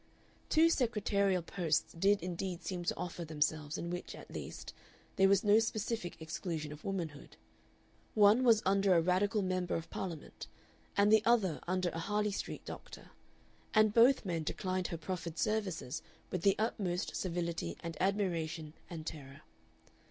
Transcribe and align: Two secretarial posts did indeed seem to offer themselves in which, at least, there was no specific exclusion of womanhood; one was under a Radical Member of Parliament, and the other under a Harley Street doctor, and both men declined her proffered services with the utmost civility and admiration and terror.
Two 0.49 0.71
secretarial 0.71 1.43
posts 1.43 1.93
did 1.93 2.23
indeed 2.23 2.63
seem 2.63 2.83
to 2.85 2.97
offer 2.97 3.23
themselves 3.23 3.77
in 3.77 3.91
which, 3.91 4.15
at 4.15 4.31
least, 4.33 4.73
there 5.15 5.29
was 5.29 5.43
no 5.43 5.59
specific 5.59 6.19
exclusion 6.19 6.71
of 6.71 6.83
womanhood; 6.83 7.37
one 8.15 8.43
was 8.43 8.63
under 8.65 8.95
a 8.95 9.01
Radical 9.03 9.43
Member 9.43 9.75
of 9.75 9.91
Parliament, 9.91 10.47
and 10.97 11.11
the 11.13 11.23
other 11.23 11.59
under 11.67 11.89
a 11.89 11.99
Harley 11.99 12.31
Street 12.31 12.65
doctor, 12.65 13.11
and 13.75 13.93
both 13.93 14.25
men 14.25 14.41
declined 14.41 14.87
her 14.87 14.97
proffered 14.97 15.37
services 15.37 16.01
with 16.31 16.41
the 16.41 16.55
utmost 16.57 17.15
civility 17.15 17.77
and 17.83 17.95
admiration 18.01 18.73
and 18.89 19.05
terror. 19.05 19.41